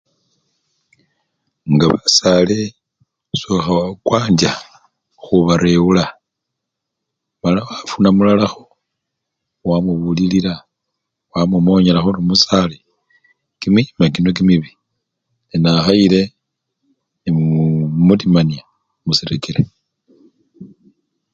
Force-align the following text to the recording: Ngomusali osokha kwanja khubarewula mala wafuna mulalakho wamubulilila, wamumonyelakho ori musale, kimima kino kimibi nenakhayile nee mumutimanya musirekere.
Ngomusali 1.73 2.59
osokha 3.33 3.75
kwanja 4.05 4.51
khubarewula 5.21 6.03
mala 7.41 7.59
wafuna 7.69 8.09
mulalakho 8.15 8.61
wamubulilila, 9.69 10.53
wamumonyelakho 11.33 12.07
ori 12.11 12.21
musale, 12.29 12.77
kimima 13.59 14.05
kino 14.13 14.29
kimibi 14.37 14.71
nenakhayile 15.49 16.21
nee 17.21 17.33
mumutimanya 17.93 18.61
musirekere. 19.05 19.61